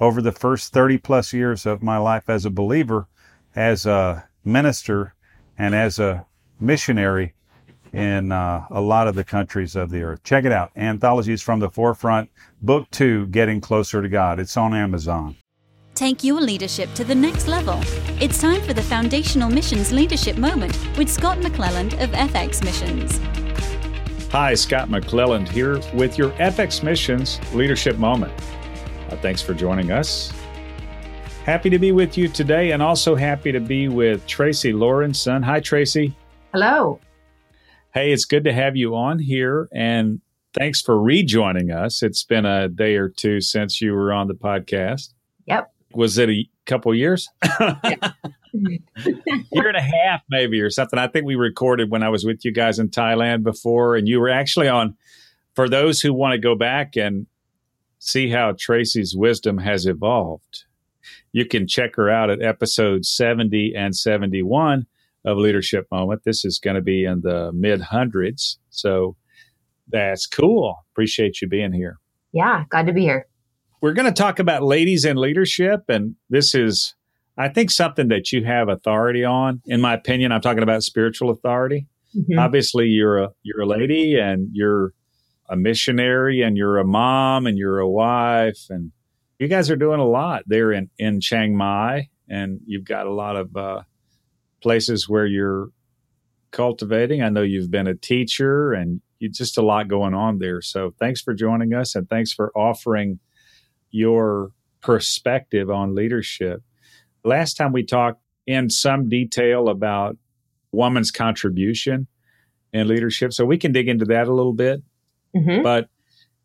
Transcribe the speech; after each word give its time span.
over 0.00 0.20
the 0.20 0.32
first 0.32 0.72
30 0.72 0.98
plus 0.98 1.32
years 1.32 1.66
of 1.66 1.82
my 1.82 1.96
life 1.96 2.28
as 2.28 2.44
a 2.44 2.50
believer, 2.50 3.08
as 3.54 3.86
a 3.86 4.28
minister, 4.44 5.14
and 5.58 5.74
as 5.74 5.98
a 5.98 6.26
missionary 6.60 7.34
in 7.92 8.30
uh, 8.30 8.66
a 8.70 8.80
lot 8.80 9.08
of 9.08 9.14
the 9.14 9.24
countries 9.24 9.74
of 9.74 9.90
the 9.90 10.02
earth. 10.02 10.22
Check 10.22 10.44
it 10.44 10.52
out 10.52 10.70
Anthologies 10.76 11.40
from 11.42 11.60
the 11.60 11.70
Forefront, 11.70 12.30
Book 12.60 12.90
Two 12.90 13.26
Getting 13.26 13.60
Closer 13.60 14.02
to 14.02 14.08
God. 14.08 14.38
It's 14.38 14.56
on 14.56 14.74
Amazon. 14.74 15.36
Take 15.94 16.22
your 16.22 16.42
leadership 16.42 16.92
to 16.92 17.04
the 17.04 17.14
next 17.14 17.48
level. 17.48 17.80
It's 18.20 18.38
time 18.38 18.60
for 18.62 18.74
the 18.74 18.82
Foundational 18.82 19.48
Missions 19.48 19.92
Leadership 19.92 20.36
Moment 20.36 20.76
with 20.98 21.08
Scott 21.08 21.38
McClelland 21.38 21.94
of 22.02 22.10
FX 22.10 22.62
Missions. 22.62 23.18
Hi, 24.30 24.52
Scott 24.52 24.90
McClelland 24.90 25.48
here 25.48 25.80
with 25.94 26.18
your 26.18 26.30
FX 26.32 26.82
Missions 26.82 27.40
Leadership 27.54 27.96
Moment. 27.96 28.34
Uh, 29.08 29.16
thanks 29.18 29.40
for 29.40 29.54
joining 29.54 29.92
us. 29.92 30.32
Happy 31.44 31.70
to 31.70 31.78
be 31.78 31.92
with 31.92 32.18
you 32.18 32.26
today 32.26 32.72
and 32.72 32.82
also 32.82 33.14
happy 33.14 33.52
to 33.52 33.60
be 33.60 33.86
with 33.86 34.26
Tracy 34.26 34.72
Lawrenson. 34.72 35.44
Hi, 35.44 35.60
Tracy. 35.60 36.12
Hello. 36.52 36.98
Hey, 37.94 38.12
it's 38.12 38.24
good 38.24 38.42
to 38.44 38.52
have 38.52 38.74
you 38.74 38.96
on 38.96 39.20
here 39.20 39.68
and 39.72 40.20
thanks 40.58 40.80
for 40.80 41.00
rejoining 41.00 41.70
us. 41.70 42.02
It's 42.02 42.24
been 42.24 42.44
a 42.44 42.68
day 42.68 42.96
or 42.96 43.08
two 43.08 43.40
since 43.40 43.80
you 43.80 43.92
were 43.92 44.12
on 44.12 44.26
the 44.26 44.34
podcast. 44.34 45.12
Yep. 45.46 45.72
Was 45.94 46.18
it 46.18 46.28
a 46.28 46.48
couple 46.66 46.92
years? 46.92 47.28
year 48.52 49.68
and 49.68 49.76
a 49.76 49.82
half 49.82 50.22
maybe 50.28 50.60
or 50.60 50.70
something. 50.70 50.98
I 50.98 51.06
think 51.06 51.26
we 51.26 51.36
recorded 51.36 51.92
when 51.92 52.02
I 52.02 52.08
was 52.08 52.24
with 52.24 52.44
you 52.44 52.50
guys 52.50 52.80
in 52.80 52.88
Thailand 52.88 53.44
before 53.44 53.94
and 53.94 54.08
you 54.08 54.18
were 54.18 54.30
actually 54.30 54.66
on 54.66 54.96
for 55.54 55.68
those 55.68 56.00
who 56.00 56.12
want 56.12 56.32
to 56.32 56.38
go 56.38 56.56
back 56.56 56.96
and 56.96 57.26
see 57.98 58.30
how 58.30 58.54
Tracy's 58.58 59.14
wisdom 59.16 59.58
has 59.58 59.86
evolved. 59.86 60.64
You 61.32 61.44
can 61.46 61.66
check 61.66 61.96
her 61.96 62.10
out 62.10 62.30
at 62.30 62.42
episode 62.42 63.04
70 63.04 63.74
and 63.76 63.94
71 63.94 64.86
of 65.24 65.38
Leadership 65.38 65.86
Moment. 65.90 66.22
This 66.24 66.44
is 66.44 66.58
going 66.58 66.76
to 66.76 66.82
be 66.82 67.04
in 67.04 67.20
the 67.22 67.52
mid 67.52 67.80
hundreds. 67.80 68.58
So 68.70 69.16
that's 69.88 70.26
cool. 70.26 70.84
Appreciate 70.92 71.40
you 71.40 71.48
being 71.48 71.72
here. 71.72 71.98
Yeah, 72.32 72.64
glad 72.68 72.86
to 72.86 72.92
be 72.92 73.02
here. 73.02 73.26
We're 73.80 73.92
going 73.92 74.12
to 74.12 74.22
talk 74.22 74.38
about 74.38 74.62
ladies 74.62 75.04
in 75.04 75.16
leadership. 75.16 75.82
And 75.88 76.16
this 76.30 76.54
is, 76.54 76.94
I 77.36 77.48
think, 77.48 77.70
something 77.70 78.08
that 78.08 78.32
you 78.32 78.44
have 78.44 78.68
authority 78.68 79.24
on. 79.24 79.60
In 79.66 79.80
my 79.80 79.94
opinion, 79.94 80.32
I'm 80.32 80.40
talking 80.40 80.62
about 80.62 80.82
spiritual 80.82 81.30
authority. 81.30 81.86
Mm-hmm. 82.16 82.38
Obviously, 82.38 82.86
you're 82.86 83.18
a 83.18 83.30
you're 83.42 83.60
a 83.60 83.66
lady 83.66 84.18
and 84.18 84.48
you're 84.52 84.92
a 85.48 85.56
missionary 85.56 86.42
and 86.42 86.56
you're 86.56 86.78
a 86.78 86.84
mom 86.84 87.46
and 87.46 87.58
you're 87.58 87.78
a 87.78 87.88
wife 87.88 88.66
and 88.70 88.92
you 89.38 89.48
guys 89.48 89.70
are 89.70 89.76
doing 89.76 90.00
a 90.00 90.06
lot 90.06 90.42
there 90.46 90.72
in 90.72 90.90
in 90.98 91.20
Chiang 91.20 91.56
Mai 91.56 92.08
and 92.28 92.60
you've 92.66 92.84
got 92.84 93.06
a 93.06 93.12
lot 93.12 93.36
of 93.36 93.56
uh, 93.56 93.82
places 94.62 95.08
where 95.08 95.26
you're 95.26 95.68
cultivating. 96.50 97.22
I 97.22 97.28
know 97.28 97.42
you've 97.42 97.70
been 97.70 97.86
a 97.86 97.94
teacher 97.94 98.72
and 98.72 99.00
you 99.18 99.28
just 99.28 99.58
a 99.58 99.62
lot 99.62 99.88
going 99.88 100.14
on 100.14 100.38
there. 100.38 100.60
So 100.60 100.94
thanks 100.98 101.20
for 101.20 101.34
joining 101.34 101.74
us 101.74 101.94
and 101.94 102.08
thanks 102.08 102.32
for 102.32 102.50
offering 102.56 103.18
your 103.90 104.52
perspective 104.80 105.70
on 105.70 105.94
leadership. 105.94 106.62
Last 107.24 107.54
time 107.54 107.72
we 107.72 107.84
talked 107.84 108.20
in 108.46 108.70
some 108.70 109.08
detail 109.08 109.68
about 109.68 110.16
woman's 110.72 111.10
contribution 111.10 112.06
in 112.72 112.88
leadership. 112.88 113.32
So 113.32 113.44
we 113.44 113.58
can 113.58 113.72
dig 113.72 113.88
into 113.88 114.04
that 114.06 114.28
a 114.28 114.34
little 114.34 114.52
bit. 114.52 114.82
Mm-hmm. 115.36 115.62
But 115.62 115.88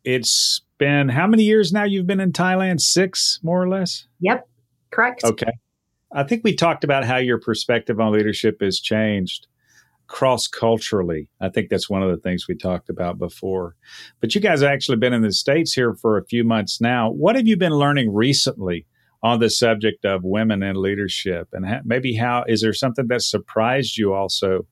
it's 0.04 0.62
been 0.78 1.08
how 1.08 1.26
many 1.26 1.44
years 1.44 1.72
now 1.72 1.84
you've 1.84 2.06
been 2.06 2.20
in 2.20 2.32
Thailand? 2.32 2.80
Six, 2.80 3.40
more 3.42 3.62
or 3.62 3.68
less? 3.68 4.06
Yep, 4.20 4.48
correct. 4.90 5.24
Okay. 5.24 5.52
I 6.14 6.24
think 6.24 6.42
we 6.44 6.54
talked 6.54 6.84
about 6.84 7.04
how 7.04 7.16
your 7.16 7.40
perspective 7.40 7.98
on 7.98 8.12
leadership 8.12 8.60
has 8.60 8.78
changed 8.78 9.46
cross 10.12 10.46
culturally. 10.46 11.28
I 11.40 11.48
think 11.48 11.70
that's 11.70 11.88
one 11.88 12.02
of 12.02 12.10
the 12.10 12.18
things 12.18 12.46
we 12.46 12.54
talked 12.54 12.90
about 12.90 13.18
before. 13.18 13.76
But 14.20 14.34
you 14.34 14.40
guys 14.40 14.60
have 14.60 14.70
actually 14.70 14.98
been 14.98 15.14
in 15.14 15.22
the 15.22 15.32
States 15.32 15.72
here 15.72 15.94
for 15.94 16.18
a 16.18 16.24
few 16.26 16.44
months 16.44 16.80
now. 16.80 17.10
What 17.10 17.34
have 17.36 17.46
you 17.46 17.56
been 17.56 17.72
learning 17.72 18.12
recently 18.12 18.86
on 19.22 19.40
the 19.40 19.48
subject 19.48 20.04
of 20.04 20.22
women 20.22 20.62
in 20.62 20.76
leadership? 20.76 21.48
And 21.52 21.66
ha- 21.66 21.80
maybe 21.84 22.14
how 22.14 22.44
is 22.46 22.60
there 22.60 22.74
something 22.74 23.06
that 23.08 23.22
surprised 23.22 23.96
you 23.96 24.12
also 24.12 24.66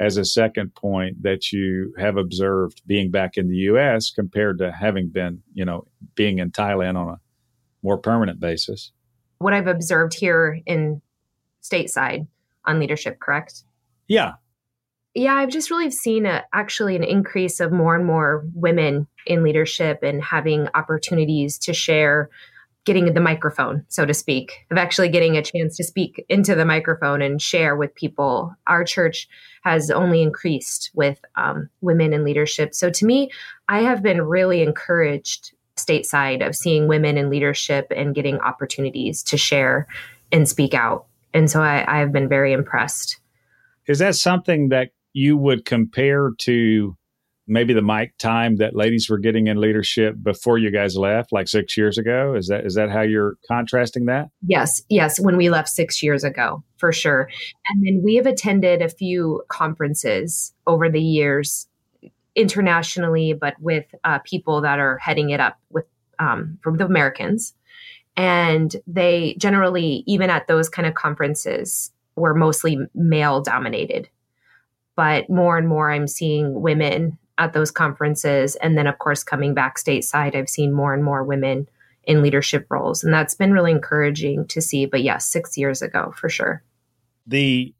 as 0.00 0.16
a 0.16 0.24
second 0.24 0.74
point 0.74 1.22
that 1.22 1.52
you 1.52 1.94
have 1.98 2.16
observed 2.16 2.82
being 2.86 3.10
back 3.10 3.36
in 3.36 3.48
the 3.48 3.56
US 3.56 4.10
compared 4.10 4.58
to 4.58 4.72
having 4.72 5.08
been, 5.08 5.42
you 5.54 5.64
know, 5.64 5.86
being 6.14 6.38
in 6.38 6.50
Thailand 6.50 6.96
on 6.96 7.08
a 7.08 7.20
more 7.82 7.98
permanent 7.98 8.40
basis? 8.40 8.92
what 9.42 9.52
I've 9.52 9.66
observed 9.66 10.14
here 10.14 10.60
in 10.66 11.02
stateside 11.62 12.26
on 12.64 12.78
leadership, 12.78 13.18
correct? 13.20 13.64
Yeah. 14.08 14.34
Yeah, 15.14 15.34
I've 15.34 15.50
just 15.50 15.70
really 15.70 15.90
seen 15.90 16.24
a, 16.24 16.44
actually 16.54 16.96
an 16.96 17.04
increase 17.04 17.60
of 17.60 17.72
more 17.72 17.94
and 17.94 18.06
more 18.06 18.46
women 18.54 19.06
in 19.26 19.42
leadership 19.42 20.02
and 20.02 20.22
having 20.22 20.68
opportunities 20.74 21.58
to 21.58 21.74
share, 21.74 22.30
getting 22.84 23.12
the 23.12 23.20
microphone, 23.20 23.84
so 23.88 24.04
to 24.04 24.14
speak, 24.14 24.66
of 24.70 24.76
actually 24.76 25.08
getting 25.08 25.36
a 25.36 25.42
chance 25.42 25.76
to 25.76 25.84
speak 25.84 26.24
into 26.28 26.54
the 26.54 26.64
microphone 26.64 27.22
and 27.22 27.40
share 27.40 27.76
with 27.76 27.94
people. 27.94 28.54
Our 28.66 28.84
church 28.84 29.28
has 29.62 29.90
only 29.90 30.20
increased 30.22 30.90
with 30.94 31.20
um, 31.36 31.68
women 31.80 32.12
in 32.12 32.24
leadership. 32.24 32.74
So 32.74 32.90
to 32.90 33.06
me, 33.06 33.30
I 33.68 33.80
have 33.82 34.02
been 34.02 34.22
really 34.22 34.62
encouraged 34.62 35.52
stateside 35.76 36.46
of 36.46 36.56
seeing 36.56 36.88
women 36.88 37.16
in 37.16 37.30
leadership 37.30 37.92
and 37.94 38.14
getting 38.14 38.40
opportunities 38.40 39.22
to 39.24 39.36
share 39.36 39.86
and 40.32 40.48
speak 40.48 40.74
out. 40.74 41.06
And 41.32 41.50
so 41.50 41.62
I, 41.62 41.84
I 41.86 42.00
have 42.00 42.12
been 42.12 42.28
very 42.28 42.52
impressed. 42.52 43.18
Is 43.86 44.00
that 44.00 44.16
something 44.16 44.68
that 44.68 44.90
you 45.12 45.36
would 45.36 45.64
compare 45.64 46.30
to 46.38 46.96
maybe 47.46 47.74
the 47.74 47.82
mic 47.82 48.16
time 48.18 48.56
that 48.56 48.76
ladies 48.76 49.08
were 49.10 49.18
getting 49.18 49.46
in 49.48 49.56
leadership 49.56 50.14
before 50.22 50.58
you 50.58 50.70
guys 50.70 50.96
left 50.96 51.32
like 51.32 51.48
6 51.48 51.76
years 51.76 51.98
ago 51.98 52.34
is 52.34 52.48
that 52.48 52.64
is 52.64 52.74
that 52.74 52.90
how 52.90 53.02
you're 53.02 53.36
contrasting 53.48 54.06
that 54.06 54.28
yes 54.46 54.82
yes 54.88 55.18
when 55.18 55.36
we 55.36 55.50
left 55.50 55.68
6 55.68 56.02
years 56.02 56.24
ago 56.24 56.62
for 56.76 56.92
sure 56.92 57.28
and 57.68 57.84
then 57.84 58.02
we 58.04 58.14
have 58.16 58.26
attended 58.26 58.80
a 58.82 58.88
few 58.88 59.42
conferences 59.48 60.54
over 60.66 60.88
the 60.88 61.02
years 61.02 61.66
internationally, 62.34 63.32
but 63.32 63.54
with 63.60 63.86
uh, 64.04 64.18
people 64.20 64.60
that 64.62 64.78
are 64.78 64.98
heading 64.98 65.30
it 65.30 65.40
up 65.40 65.58
with 65.70 65.84
um, 66.18 66.58
from 66.62 66.76
the 66.76 66.84
Americans. 66.84 67.54
And 68.16 68.74
they 68.86 69.36
generally, 69.38 70.04
even 70.06 70.30
at 70.30 70.46
those 70.46 70.68
kind 70.68 70.86
of 70.86 70.94
conferences, 70.94 71.90
were 72.16 72.34
mostly 72.34 72.78
male 72.94 73.40
dominated. 73.40 74.08
But 74.94 75.30
more 75.30 75.56
and 75.56 75.66
more, 75.66 75.90
I'm 75.90 76.06
seeing 76.06 76.60
women 76.60 77.18
at 77.42 77.52
those 77.52 77.70
conferences. 77.70 78.56
And 78.56 78.78
then, 78.78 78.86
of 78.86 78.98
course, 78.98 79.24
coming 79.24 79.54
back 79.54 79.76
stateside, 79.76 80.34
I've 80.34 80.48
seen 80.48 80.72
more 80.72 80.94
and 80.94 81.04
more 81.04 81.24
women 81.24 81.68
in 82.04 82.22
leadership 82.22 82.66
roles. 82.70 83.02
And 83.04 83.12
that's 83.12 83.34
been 83.34 83.52
really 83.52 83.70
encouraging 83.70 84.46
to 84.48 84.60
see. 84.60 84.86
But 84.86 85.02
yes, 85.02 85.28
six 85.28 85.56
years 85.56 85.82
ago, 85.82 86.12
for 86.16 86.28
sure. 86.28 86.62
The 87.26 87.74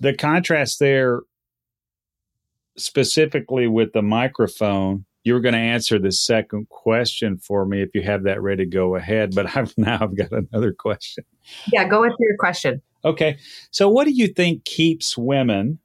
the 0.00 0.14
contrast 0.14 0.78
there 0.78 1.20
specifically 2.76 3.66
with 3.66 3.92
the 3.92 4.02
microphone, 4.02 5.04
you 5.24 5.34
were 5.34 5.40
going 5.40 5.54
to 5.54 5.58
answer 5.58 5.98
the 5.98 6.12
second 6.12 6.68
question 6.68 7.38
for 7.38 7.66
me 7.66 7.82
if 7.82 7.90
you 7.94 8.02
have 8.02 8.22
that 8.24 8.40
ready 8.40 8.64
to 8.64 8.70
go 8.70 8.94
ahead. 8.94 9.34
But 9.34 9.56
I've 9.56 9.76
now 9.76 9.98
I've 10.00 10.16
got 10.16 10.32
another 10.32 10.72
question. 10.72 11.24
Yeah, 11.72 11.88
go 11.88 12.00
with 12.00 12.14
your 12.18 12.36
question. 12.38 12.82
Okay. 13.04 13.38
So 13.70 13.88
what 13.88 14.04
do 14.04 14.12
you 14.12 14.28
think 14.28 14.64
keeps 14.64 15.16
women 15.16 15.78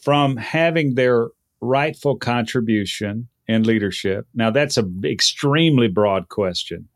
from 0.00 0.36
having 0.36 0.94
their 0.94 1.28
rightful 1.60 2.16
contribution 2.16 3.28
in 3.46 3.64
leadership? 3.64 4.26
Now 4.34 4.50
that's 4.50 4.76
an 4.76 5.02
extremely 5.04 5.88
broad 5.88 6.28
question. 6.28 6.88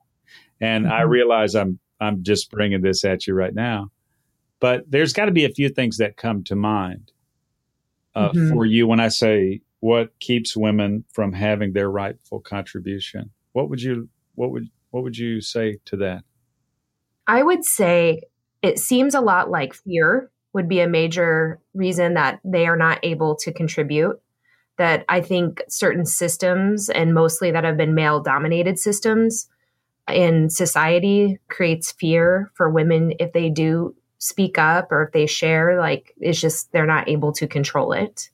And 0.60 0.84
mm-hmm. 0.84 0.92
I 0.92 1.02
realize 1.02 1.54
I'm 1.54 1.78
I'm 2.00 2.22
just 2.22 2.50
bringing 2.50 2.82
this 2.82 3.04
at 3.04 3.26
you 3.26 3.34
right 3.34 3.54
now. 3.54 3.90
But 4.60 4.90
there's 4.90 5.12
got 5.12 5.26
to 5.26 5.32
be 5.32 5.44
a 5.44 5.50
few 5.50 5.68
things 5.68 5.98
that 5.98 6.16
come 6.16 6.44
to 6.44 6.56
mind 6.56 7.12
uh, 8.14 8.30
mm-hmm. 8.30 8.52
for 8.52 8.64
you 8.64 8.86
when 8.86 9.00
I 9.00 9.08
say 9.08 9.60
what 9.80 10.18
keeps 10.18 10.56
women 10.56 11.04
from 11.12 11.34
having 11.34 11.74
their 11.74 11.90
rightful 11.90 12.40
contribution? 12.40 13.30
What 13.52 13.68
would 13.68 13.82
you 13.82 14.08
what 14.34 14.50
would 14.50 14.70
what 14.90 15.02
would 15.02 15.18
you 15.18 15.42
say 15.42 15.78
to 15.84 15.96
that? 15.98 16.24
I 17.26 17.42
would 17.42 17.66
say 17.66 18.22
it 18.62 18.78
seems 18.78 19.14
a 19.14 19.20
lot 19.20 19.50
like 19.50 19.74
fear 19.74 20.30
would 20.54 20.68
be 20.70 20.80
a 20.80 20.88
major 20.88 21.60
reason 21.74 22.14
that 22.14 22.40
they 22.44 22.66
are 22.66 22.78
not 22.78 22.98
able 23.02 23.36
to 23.36 23.52
contribute. 23.52 24.18
That 24.76 25.04
I 25.08 25.20
think 25.20 25.62
certain 25.68 26.04
systems, 26.04 26.88
and 26.88 27.14
mostly 27.14 27.50
that 27.52 27.64
have 27.64 27.76
been 27.76 27.94
male 27.94 28.20
dominated 28.20 28.78
systems 28.78 29.48
in 30.08 30.50
society, 30.50 31.38
creates 31.48 31.92
fear 31.92 32.50
for 32.54 32.68
women 32.68 33.14
if 33.20 33.32
they 33.32 33.50
do 33.50 33.94
speak 34.18 34.58
up 34.58 34.90
or 34.90 35.02
if 35.04 35.12
they 35.12 35.26
share, 35.26 35.78
like 35.78 36.14
it's 36.18 36.40
just 36.40 36.72
they're 36.72 36.86
not 36.86 37.08
able 37.08 37.32
to 37.32 37.46
control 37.46 37.92
it. 37.92 38.30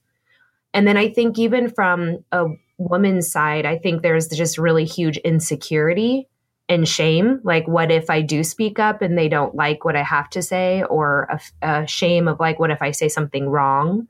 And 0.72 0.87
then 0.87 0.96
I 0.96 1.10
think 1.10 1.38
even 1.38 1.69
from 1.69 2.25
a 2.31 2.46
woman's 2.78 3.31
side, 3.31 3.66
I 3.66 3.76
think 3.76 4.02
there's 4.02 4.28
just 4.28 4.56
really 4.56 4.84
huge 4.84 5.16
insecurity 5.19 6.28
and 6.69 6.88
shame. 6.88 7.40
Like, 7.43 7.66
what 7.66 7.90
if 7.90 8.08
I 8.08 8.22
do 8.22 8.44
speak 8.44 8.78
up 8.78 9.02
and 9.02 9.19
they 9.19 9.28
don't 9.28 9.54
like 9.54 9.84
what 9.84 9.96
I 9.96 10.04
have 10.04 10.31
to 10.31 10.43
say, 10.43 10.84
or 10.84 11.40
a, 11.62 11.81
a, 11.82 11.86
shame 11.88 12.28
of 12.28 12.38
like, 12.38 12.60
what 12.60 12.70
if 12.70 12.81
I 12.81 12.93
say 12.93 13.08
something 13.08 13.48
wrong 13.48 14.06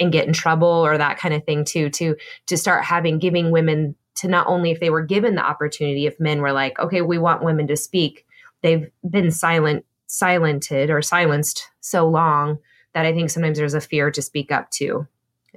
and 0.00 0.12
get 0.12 0.26
in 0.26 0.32
trouble, 0.32 0.68
or 0.68 0.96
that 0.98 1.18
kind 1.18 1.34
of 1.34 1.44
thing 1.44 1.64
too. 1.64 1.90
To 1.90 2.16
to 2.46 2.56
start 2.56 2.84
having 2.84 3.18
giving 3.18 3.50
women 3.50 3.94
to 4.16 4.28
not 4.28 4.46
only 4.46 4.70
if 4.70 4.80
they 4.80 4.90
were 4.90 5.04
given 5.04 5.34
the 5.34 5.44
opportunity, 5.44 6.06
if 6.06 6.20
men 6.20 6.40
were 6.40 6.52
like, 6.52 6.78
okay, 6.78 7.02
we 7.02 7.18
want 7.18 7.44
women 7.44 7.66
to 7.66 7.76
speak, 7.76 8.26
they've 8.62 8.90
been 9.08 9.30
silent, 9.30 9.84
silented 10.06 10.90
or 10.90 11.02
silenced 11.02 11.68
so 11.80 12.06
long 12.06 12.58
that 12.94 13.06
I 13.06 13.12
think 13.12 13.30
sometimes 13.30 13.58
there's 13.58 13.74
a 13.74 13.80
fear 13.80 14.10
to 14.10 14.22
speak 14.22 14.52
up 14.52 14.70
too. 14.70 15.06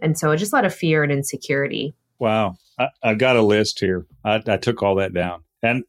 And 0.02 0.18
so 0.18 0.36
just 0.36 0.54
a 0.54 0.56
lot 0.56 0.66
of 0.66 0.74
fear 0.74 1.04
and 1.04 1.12
insecurity. 1.12 1.96
Wow. 2.20 2.56
I, 2.80 2.90
have 3.04 3.18
got 3.18 3.36
a 3.36 3.42
list 3.42 3.80
here. 3.80 4.06
I, 4.24 4.42
I 4.48 4.58
took 4.58 4.82
all 4.84 4.96
that 4.96 5.14
down. 5.14 5.44
And 5.62 5.84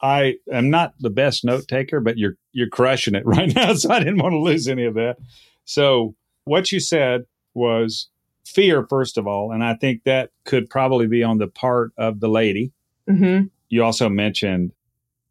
I 0.00 0.36
am 0.52 0.70
not 0.70 0.94
the 1.00 1.10
best 1.10 1.44
note 1.44 1.66
taker, 1.66 2.00
but 2.00 2.18
you're 2.18 2.36
you're 2.52 2.68
crushing 2.68 3.14
it 3.14 3.26
right 3.26 3.54
now. 3.54 3.74
So 3.74 3.90
I 3.90 3.98
didn't 3.98 4.22
want 4.22 4.32
to 4.32 4.38
lose 4.38 4.68
any 4.68 4.84
of 4.84 4.94
that. 4.94 5.16
So 5.64 6.14
what 6.44 6.72
you 6.72 6.80
said 6.80 7.22
was 7.54 8.08
fear, 8.44 8.86
first 8.88 9.18
of 9.18 9.26
all, 9.26 9.52
and 9.52 9.62
I 9.62 9.74
think 9.74 10.04
that 10.04 10.30
could 10.44 10.70
probably 10.70 11.06
be 11.06 11.22
on 11.22 11.38
the 11.38 11.48
part 11.48 11.92
of 11.98 12.20
the 12.20 12.28
lady. 12.28 12.72
Mm-hmm. 13.08 13.46
You 13.68 13.84
also 13.84 14.08
mentioned 14.08 14.72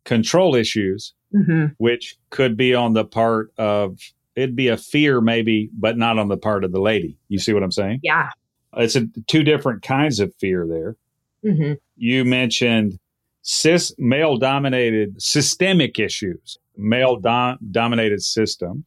control 0.04 0.56
issues, 0.56 1.14
mm-hmm. 1.34 1.68
which 1.78 2.18
could 2.30 2.56
be 2.56 2.74
on 2.74 2.94
the 2.94 3.06
part 3.06 3.52
of 3.58 4.00
it'd 4.36 4.56
be 4.56 4.68
a 4.68 4.78
fear 4.78 5.20
maybe, 5.20 5.70
but 5.74 5.98
not 5.98 6.20
on 6.20 6.28
the 6.28 6.38
part 6.38 6.64
of 6.64 6.72
the 6.72 6.80
lady. 6.80 7.18
You 7.28 7.40
see 7.40 7.54
what 7.54 7.64
I'm 7.64 7.72
saying? 7.72 8.02
Yeah. 8.04 8.30
It's 8.76 8.96
a, 8.96 9.08
two 9.26 9.44
different 9.44 9.82
kinds 9.82 10.20
of 10.20 10.34
fear 10.36 10.68
there. 10.68 10.96
Mm-hmm. 11.44 11.74
You 11.96 12.24
mentioned 12.24 13.00
cis 13.42 13.94
male 13.98 14.38
dominated 14.38 15.22
systemic 15.22 15.98
issues, 15.98 16.60
male 16.76 17.16
dom- 17.16 17.58
dominated 17.72 18.22
systems. 18.22 18.86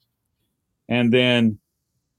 And 0.89 1.13
then 1.13 1.59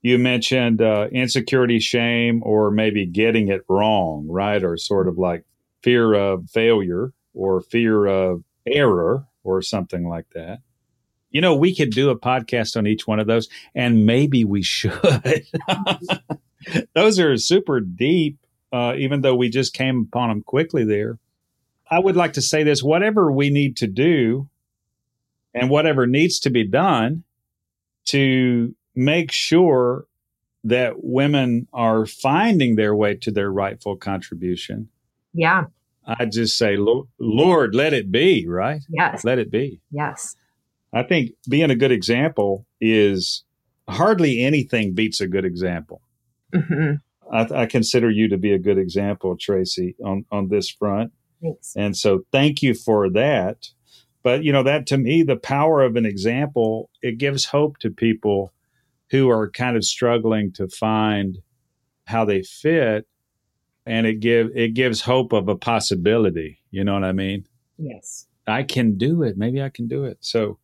you 0.02 0.18
mentioned 0.18 0.82
uh, 0.82 1.08
insecurity, 1.12 1.80
shame, 1.80 2.42
or 2.44 2.72
maybe 2.72 3.06
getting 3.06 3.50
it 3.50 3.64
wrong, 3.70 4.28
right? 4.28 4.64
Or 4.64 4.78
sort 4.78 5.08
of 5.08 5.18
like 5.18 5.46
fear 5.84 6.14
of 6.14 6.50
failure 6.50 7.14
or 7.34 7.62
fear 7.62 8.06
of 8.06 8.44
error 8.66 9.28
or 9.44 9.62
something 9.62 10.08
like 10.08 10.30
that. 10.34 10.60
You 11.30 11.42
know, 11.42 11.56
we 11.56 11.74
could 11.74 11.92
do 11.92 12.10
a 12.10 12.20
podcast 12.20 12.76
on 12.76 12.88
each 12.88 13.08
one 13.08 13.20
of 13.20 13.28
those, 13.28 13.48
and 13.74 14.06
maybe 14.06 14.44
we 14.44 14.64
should. 14.64 15.00
those 16.94 17.20
are 17.20 17.38
super 17.38 17.80
deep, 17.80 18.38
uh, 18.74 18.96
even 18.98 19.22
though 19.22 19.36
we 19.36 19.50
just 19.50 19.74
came 19.74 20.08
upon 20.10 20.30
them 20.30 20.42
quickly 20.42 20.84
there. 20.84 21.20
I 21.90 22.00
would 22.00 22.16
like 22.16 22.34
to 22.34 22.42
say 22.42 22.64
this 22.64 22.84
whatever 22.84 23.32
we 23.32 23.50
need 23.50 23.78
to 23.78 23.88
do 23.88 24.50
and 25.54 25.70
whatever 25.70 26.08
needs 26.08 26.40
to 26.42 26.50
be 26.50 26.66
done 26.66 27.24
to 28.06 28.76
make 28.96 29.32
sure 29.32 30.06
that 30.64 31.04
women 31.04 31.68
are 31.74 32.06
finding 32.06 32.76
their 32.76 32.96
way 32.96 33.16
to 33.16 33.32
their 33.32 33.52
rightful 33.52 33.96
contribution. 33.96 34.90
Yeah. 35.34 35.66
I 36.06 36.26
just 36.26 36.58
say, 36.58 36.78
Lord, 36.78 37.76
let 37.76 37.94
it 37.94 38.12
be, 38.12 38.48
right? 38.48 38.82
Yes. 38.90 39.24
Let 39.24 39.40
it 39.40 39.52
be. 39.52 39.82
Yes. 39.92 40.36
I 40.94 41.04
think 41.04 41.32
being 41.50 41.72
a 41.72 41.76
good 41.76 41.92
example 41.92 42.66
is 42.80 43.44
hardly 43.88 44.44
anything 44.44 44.94
beats 44.94 45.22
a 45.22 45.28
good 45.28 45.46
example. 45.46 46.02
Mm-hmm. 46.54 46.96
I, 47.34 47.62
I, 47.62 47.66
consider 47.66 48.10
you 48.10 48.28
to 48.28 48.38
be 48.38 48.52
a 48.52 48.60
good 48.60 48.78
example, 48.78 49.38
Tracy, 49.40 49.96
on, 50.04 50.26
on 50.32 50.50
this 50.50 50.70
front. 50.70 51.14
Thanks. 51.42 51.74
And 51.78 51.96
so 51.96 52.26
thank 52.32 52.62
you 52.62 52.74
for 52.74 53.10
that. 53.12 53.68
But, 54.22 54.44
you 54.44 54.52
know, 54.52 54.64
that 54.64 54.86
to 54.88 54.98
me, 54.98 55.24
the 55.24 55.38
power 55.38 55.82
of 55.82 55.96
an 55.96 56.06
example, 56.06 56.90
it 57.02 57.18
gives 57.18 57.46
hope 57.46 57.78
to 57.80 57.90
people 57.90 58.52
who 59.12 59.30
are 59.30 59.52
kind 59.52 59.76
of 59.78 59.84
struggling 59.84 60.52
to 60.54 60.68
find 60.70 61.38
how 62.08 62.26
they 62.26 62.42
fit. 62.42 63.06
And 63.86 64.08
it 64.08 64.20
give 64.20 64.50
it 64.56 64.74
gives 64.74 65.02
hope 65.02 65.34
of 65.34 65.50
a 65.50 65.56
possibility. 65.56 66.60
You 66.72 66.84
know 66.84 66.94
what 66.94 67.04
I 67.04 67.12
mean? 67.12 67.46
Yes. 67.78 68.28
I 68.48 68.64
can 68.64 68.98
do 68.98 69.24
it. 69.24 69.38
Maybe 69.38 69.62
I 69.62 69.70
can 69.70 69.88
do 69.88 70.06
it. 70.06 70.18
So 70.22 70.60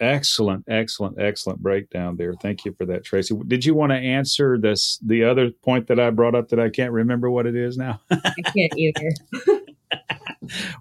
excellent, 0.00 0.64
excellent, 0.68 1.20
excellent 1.20 1.62
breakdown 1.62 2.16
there. 2.16 2.34
Thank 2.34 2.64
you 2.64 2.72
for 2.72 2.86
that, 2.86 3.04
Tracy. 3.04 3.36
Did 3.46 3.64
you 3.64 3.74
want 3.74 3.92
to 3.92 3.96
answer 3.96 4.58
this 4.58 4.98
the 5.04 5.24
other 5.24 5.50
point 5.50 5.86
that 5.88 6.00
I 6.00 6.10
brought 6.10 6.34
up 6.34 6.48
that 6.48 6.60
I 6.60 6.70
can't 6.70 6.92
remember 6.92 7.30
what 7.30 7.46
it 7.46 7.54
is 7.54 7.76
now? 7.76 8.00
I 8.10 8.32
can't 8.42 8.76
either. 8.76 9.10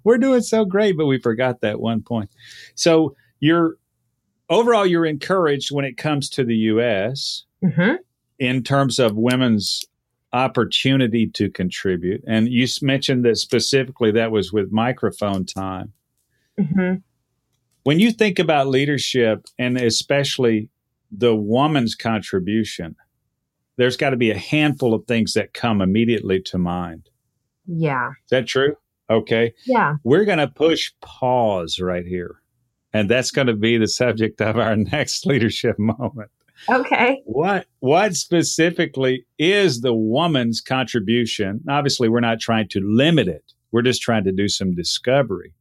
We're 0.03 0.17
doing 0.17 0.41
so 0.41 0.65
great, 0.65 0.97
but 0.97 1.05
we 1.05 1.19
forgot 1.19 1.61
that 1.61 1.79
one 1.79 2.01
point. 2.01 2.29
So 2.75 3.15
you're 3.39 3.75
overall 4.49 4.85
you're 4.85 5.05
encouraged 5.05 5.71
when 5.71 5.85
it 5.85 5.97
comes 5.97 6.29
to 6.31 6.43
the 6.43 6.55
U.S. 6.55 7.43
Mm-hmm. 7.63 7.95
in 8.39 8.63
terms 8.63 8.99
of 8.99 9.15
women's 9.17 9.83
opportunity 10.31 11.27
to 11.27 11.49
contribute, 11.49 12.23
and 12.27 12.47
you 12.47 12.67
mentioned 12.81 13.25
that 13.25 13.37
specifically 13.37 14.11
that 14.11 14.31
was 14.31 14.53
with 14.53 14.71
microphone 14.71 15.45
time. 15.45 15.93
Mm-hmm. 16.59 16.95
When 17.83 17.99
you 17.99 18.11
think 18.11 18.39
about 18.39 18.67
leadership, 18.67 19.45
and 19.57 19.77
especially 19.77 20.69
the 21.11 21.35
woman's 21.35 21.95
contribution, 21.95 22.95
there's 23.77 23.97
got 23.97 24.11
to 24.11 24.17
be 24.17 24.29
a 24.29 24.37
handful 24.37 24.93
of 24.93 25.05
things 25.05 25.33
that 25.33 25.53
come 25.53 25.81
immediately 25.81 26.41
to 26.41 26.57
mind. 26.57 27.09
Yeah. 27.65 28.09
Is 28.09 28.29
that 28.29 28.47
true? 28.47 28.75
Okay. 29.09 29.53
Yeah. 29.65 29.95
We're 30.03 30.25
going 30.25 30.39
to 30.39 30.47
push 30.47 30.91
pause 31.01 31.79
right 31.79 32.05
here. 32.05 32.41
And 32.93 33.09
that's 33.09 33.31
going 33.31 33.47
to 33.47 33.55
be 33.55 33.77
the 33.77 33.87
subject 33.87 34.41
of 34.41 34.57
our 34.57 34.75
next 34.75 35.25
leadership 35.25 35.77
moment. 35.77 36.31
Okay. 36.67 37.21
What 37.25 37.67
what 37.79 38.15
specifically 38.15 39.25
is 39.37 39.81
the 39.81 39.93
woman's 39.93 40.59
contribution? 40.59 41.61
Obviously, 41.69 42.09
we're 42.09 42.19
not 42.19 42.39
trying 42.39 42.67
to 42.69 42.81
limit 42.83 43.27
it. 43.27 43.53
We're 43.71 43.83
just 43.83 44.01
trying 44.01 44.25
to 44.25 44.31
do 44.31 44.47
some 44.49 44.75
discovery. 44.75 45.53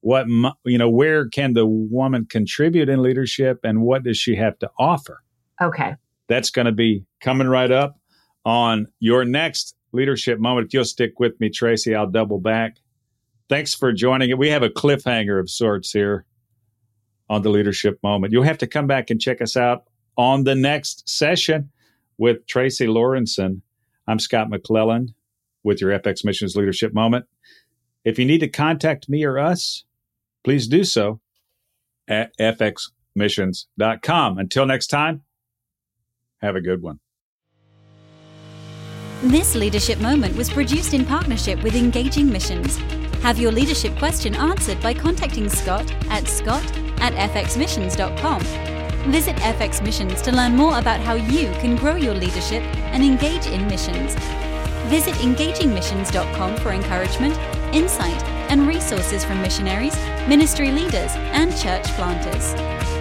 What 0.00 0.26
you 0.64 0.78
know, 0.78 0.90
where 0.90 1.28
can 1.28 1.54
the 1.54 1.66
woman 1.66 2.26
contribute 2.26 2.88
in 2.88 3.02
leadership 3.02 3.60
and 3.64 3.82
what 3.82 4.04
does 4.04 4.18
she 4.18 4.36
have 4.36 4.58
to 4.58 4.70
offer? 4.78 5.22
Okay. 5.62 5.94
That's 6.28 6.50
going 6.50 6.66
to 6.66 6.72
be 6.72 7.06
coming 7.20 7.48
right 7.48 7.70
up 7.70 7.98
on 8.44 8.88
your 9.00 9.24
next 9.24 9.74
leadership 9.92 10.38
moment. 10.38 10.66
If 10.66 10.74
you'll 10.74 10.84
stick 10.84 11.18
with 11.18 11.38
me, 11.40 11.48
Tracy, 11.48 11.94
I'll 11.94 12.10
double 12.10 12.38
back. 12.38 12.76
Thanks 13.48 13.74
for 13.74 13.92
joining 13.92 14.30
it. 14.30 14.38
We 14.38 14.50
have 14.50 14.62
a 14.62 14.68
cliffhanger 14.68 15.40
of 15.40 15.48
sorts 15.48 15.92
here 15.92 16.26
on 17.28 17.42
the 17.42 17.50
leadership 17.50 17.98
moment. 18.02 18.32
You'll 18.32 18.44
have 18.44 18.58
to 18.58 18.66
come 18.66 18.86
back 18.86 19.10
and 19.10 19.20
check 19.20 19.40
us 19.40 19.56
out 19.56 19.84
on 20.16 20.44
the 20.44 20.54
next 20.54 21.08
session 21.08 21.70
with 22.18 22.46
Tracy 22.46 22.86
Lawrenson. 22.86 23.60
I'm 24.06 24.18
Scott 24.18 24.48
McClelland 24.48 25.14
with 25.64 25.80
your 25.80 25.98
FX 25.98 26.24
Missions 26.24 26.56
Leadership 26.56 26.94
Moment. 26.94 27.26
If 28.04 28.18
you 28.18 28.24
need 28.24 28.38
to 28.38 28.48
contact 28.48 29.08
me 29.08 29.24
or 29.24 29.38
us, 29.38 29.84
please 30.44 30.68
do 30.68 30.84
so 30.84 31.20
at 32.06 32.36
fxmissions.com. 32.38 34.38
Until 34.38 34.66
next 34.66 34.86
time, 34.86 35.22
have 36.40 36.54
a 36.54 36.60
good 36.60 36.82
one. 36.82 37.00
This 39.22 39.56
leadership 39.56 39.98
moment 39.98 40.36
was 40.36 40.50
produced 40.50 40.94
in 40.94 41.04
partnership 41.04 41.62
with 41.62 41.74
Engaging 41.74 42.30
Missions. 42.30 42.76
Have 43.22 43.40
your 43.40 43.50
leadership 43.50 43.96
question 43.98 44.36
answered 44.36 44.80
by 44.82 44.94
contacting 44.94 45.48
Scott 45.48 45.90
at 46.10 46.28
scott 46.28 46.85
at 47.00 47.12
fxmissions.com. 47.14 48.40
Visit 49.10 49.36
FX 49.36 49.82
Missions 49.82 50.20
to 50.22 50.32
learn 50.32 50.56
more 50.56 50.78
about 50.78 51.00
how 51.00 51.14
you 51.14 51.50
can 51.60 51.76
grow 51.76 51.94
your 51.94 52.14
leadership 52.14 52.62
and 52.92 53.04
engage 53.04 53.46
in 53.46 53.66
missions. 53.68 54.14
Visit 54.88 55.14
engagingmissions.com 55.16 56.56
for 56.56 56.70
encouragement, 56.72 57.36
insight, 57.74 58.22
and 58.50 58.66
resources 58.66 59.24
from 59.24 59.42
missionaries, 59.42 59.96
ministry 60.28 60.70
leaders, 60.70 61.12
and 61.32 61.56
church 61.56 61.84
planters. 61.94 62.95